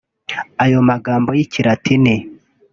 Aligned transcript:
Ayo 0.63 0.79
magambo 0.89 1.29
y’ikiratini 1.37 2.15